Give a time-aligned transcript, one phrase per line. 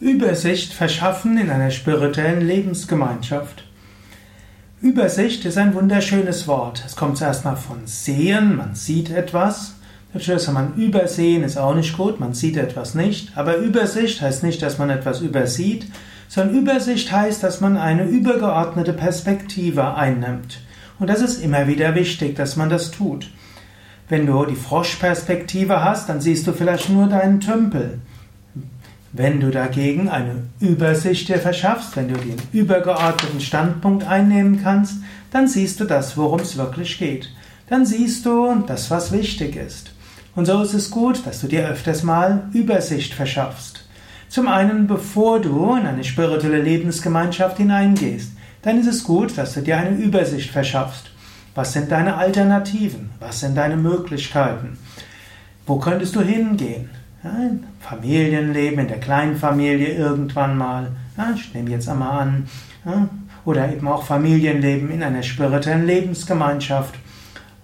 [0.00, 3.64] Übersicht verschaffen in einer spirituellen Lebensgemeinschaft.
[4.80, 6.84] Übersicht ist ein wunderschönes Wort.
[6.86, 9.74] Es kommt zuerst mal von sehen, man sieht etwas.
[10.14, 13.36] Natürlich kann man übersehen, ist auch nicht gut, man sieht etwas nicht.
[13.36, 15.88] Aber Übersicht heißt nicht, dass man etwas übersieht,
[16.28, 20.60] sondern Übersicht heißt, dass man eine übergeordnete Perspektive einnimmt.
[21.00, 23.30] Und das ist immer wieder wichtig, dass man das tut.
[24.08, 27.98] Wenn du die Froschperspektive hast, dann siehst du vielleicht nur deinen Tümpel.
[29.12, 34.96] Wenn du dagegen eine Übersicht dir verschaffst, wenn du den übergeordneten Standpunkt einnehmen kannst,
[35.30, 37.30] dann siehst du das, worum es wirklich geht.
[37.70, 39.92] Dann siehst du das, was wichtig ist.
[40.34, 43.88] Und so ist es gut, dass du dir öfters mal Übersicht verschaffst.
[44.28, 49.62] Zum einen, bevor du in eine spirituelle Lebensgemeinschaft hineingehst, dann ist es gut, dass du
[49.62, 51.10] dir eine Übersicht verschaffst.
[51.54, 53.10] Was sind deine Alternativen?
[53.20, 54.78] Was sind deine Möglichkeiten?
[55.66, 56.90] Wo könntest du hingehen?
[57.28, 57.50] Ja,
[57.80, 60.92] Familienleben, in der kleinen Familie irgendwann mal.
[61.16, 62.46] Ja, ich nehme jetzt einmal an.
[62.84, 63.08] Ja,
[63.44, 66.94] oder eben auch Familienleben in einer spirituellen Lebensgemeinschaft.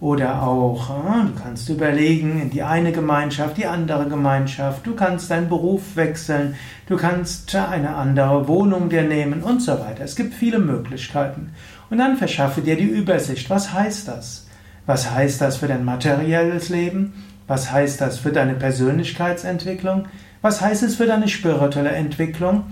[0.00, 5.48] Oder auch, du kannst überlegen, in die eine Gemeinschaft, die andere Gemeinschaft, du kannst deinen
[5.48, 6.54] Beruf wechseln,
[6.86, 10.04] du kannst eine andere Wohnung dir nehmen und so weiter.
[10.04, 11.50] Es gibt viele Möglichkeiten.
[11.90, 13.50] Und dann verschaffe dir die Übersicht.
[13.50, 14.46] Was heißt das?
[14.86, 17.12] Was heißt das für dein materielles Leben?
[17.48, 20.04] Was heißt das für deine Persönlichkeitsentwicklung?
[20.42, 22.64] Was heißt es für deine spirituelle Entwicklung?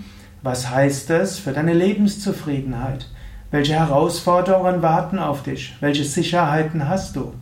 [0.43, 3.09] Was heißt es für deine Lebenszufriedenheit?
[3.49, 5.75] Welche Herausforderungen warten auf dich?
[5.79, 7.33] Welche Sicherheiten hast du?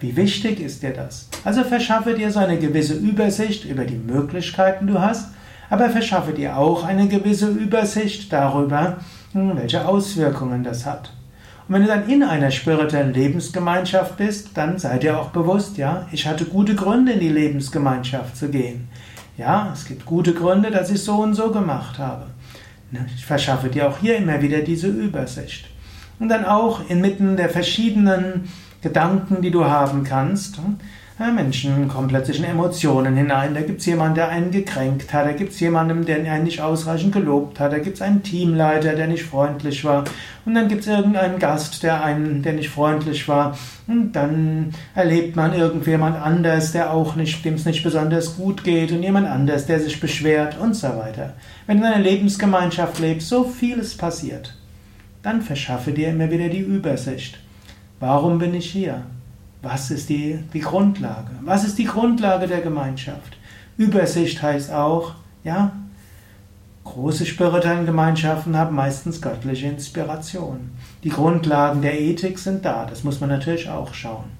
[0.00, 1.28] Wie wichtig ist dir das?
[1.44, 5.28] Also verschaffe dir so eine gewisse Übersicht über die Möglichkeiten, du hast,
[5.68, 8.96] aber verschaffe dir auch eine gewisse Übersicht darüber,
[9.32, 11.12] hm, welche Auswirkungen das hat.
[11.68, 16.06] Und wenn du dann in einer spirituellen Lebensgemeinschaft bist, dann sei dir auch bewusst, ja,
[16.12, 18.88] ich hatte gute Gründe, in die Lebensgemeinschaft zu gehen.
[19.36, 22.26] Ja, es gibt gute Gründe, dass ich so und so gemacht habe.
[22.90, 25.66] Ne, ich verschaffe dir auch hier immer wieder diese Übersicht.
[26.18, 28.48] Und dann auch inmitten der verschiedenen
[28.80, 30.78] Gedanken, die du haben kannst, hm,
[31.18, 33.52] Menschen kommen plötzlich in Emotionen hinein.
[33.52, 35.26] Da gibt es jemanden, der einen gekränkt hat.
[35.26, 37.72] Da gibt es jemanden, der einen nicht ausreichend gelobt hat.
[37.72, 40.04] Da gibt es einen Teamleiter, der nicht freundlich war.
[40.44, 43.58] Und dann gibt es irgendeinen Gast, der einen, der nicht freundlich war.
[43.88, 48.92] Und dann erlebt man irgendjemand anders, der auch nicht, dem es nicht besonders gut geht.
[48.92, 51.34] Und jemand anders, der sich beschwert und so weiter.
[51.66, 54.54] Wenn du in einer Lebensgemeinschaft lebst, so vieles passiert.
[55.24, 57.40] Dann verschaffe dir immer wieder die Übersicht.
[57.98, 59.02] Warum bin ich hier?
[59.62, 61.30] Was ist die, die Grundlage?
[61.42, 63.36] Was ist die Grundlage der Gemeinschaft?
[63.76, 65.72] Übersicht heißt auch, ja,
[66.84, 70.70] große spirituelle Gemeinschaften haben meistens göttliche Inspiration.
[71.04, 74.30] Die Grundlagen der Ethik sind da, das muss man natürlich auch schauen.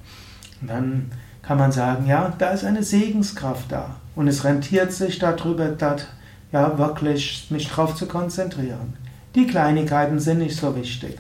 [0.60, 1.10] Und dann
[1.42, 6.08] kann man sagen, ja, da ist eine Segenskraft da und es rentiert sich darüber, dat,
[6.52, 8.94] ja, wirklich mich drauf zu konzentrieren.
[9.34, 11.18] Die Kleinigkeiten sind nicht so wichtig.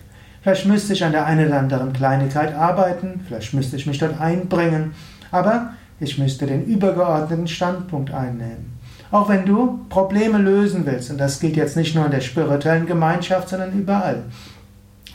[0.48, 4.18] Vielleicht müsste ich an der einen oder anderen Kleinigkeit arbeiten, vielleicht müsste ich mich dort
[4.18, 4.94] einbringen,
[5.30, 8.78] aber ich müsste den übergeordneten Standpunkt einnehmen.
[9.10, 12.86] Auch wenn du Probleme lösen willst, und das gilt jetzt nicht nur in der spirituellen
[12.86, 14.22] Gemeinschaft, sondern überall.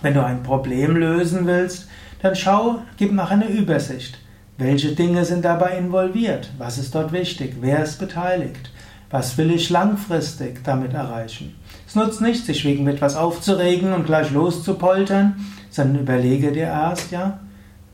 [0.03, 1.87] Wenn du ein Problem lösen willst,
[2.21, 4.19] dann schau, gib nach eine Übersicht.
[4.59, 6.51] Welche Dinge sind dabei involviert?
[6.59, 7.55] Was ist dort wichtig?
[7.59, 8.69] Wer ist beteiligt?
[9.09, 11.55] Was will ich langfristig damit erreichen?
[11.93, 15.35] Es nutzt nicht, sich wegen etwas aufzuregen und gleich loszupoltern,
[15.69, 17.39] sondern überlege dir erst, ja,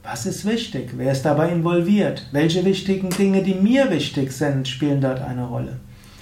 [0.03, 0.91] was ist wichtig?
[0.95, 2.25] Wer ist dabei involviert?
[2.31, 5.81] Welche wichtigen Dinge, die mir wichtig sind, spielen dort eine Rolle?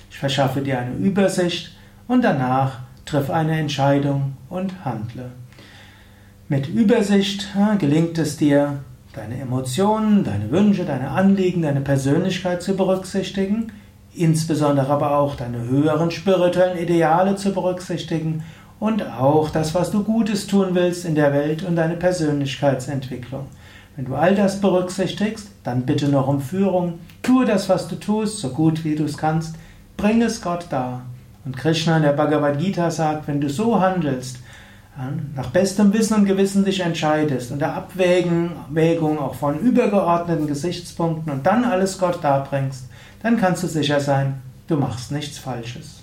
[0.10, 1.78] Ich verschaffe dir eine Übersicht
[2.08, 5.30] und danach triff eine Entscheidung und handle.
[6.50, 8.80] Mit Übersicht gelingt es dir,
[9.14, 13.72] deine Emotionen, deine Wünsche, deine Anliegen, deine Persönlichkeit zu berücksichtigen
[14.18, 18.44] insbesondere aber auch deine höheren spirituellen Ideale zu berücksichtigen
[18.80, 23.48] und auch das, was du Gutes tun willst in der Welt und deine Persönlichkeitsentwicklung.
[23.96, 28.40] Wenn du all das berücksichtigst, dann bitte noch um Führung, tue das, was du tust,
[28.40, 29.56] so gut wie du es kannst,
[29.98, 31.02] bring es Gott dar.
[31.46, 34.38] Und Krishna in der Bhagavad Gita sagt, wenn du so handelst,
[35.36, 41.66] nach bestem Wissen und Gewissen dich entscheidest, unter Abwägung auch von übergeordneten Gesichtspunkten und dann
[41.66, 42.86] alles Gott darbringst,
[43.22, 46.02] dann kannst du sicher sein, du machst nichts Falsches.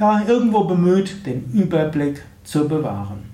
[0.00, 3.27] ja irgendwo bemüht, den Überblick zu bewahren.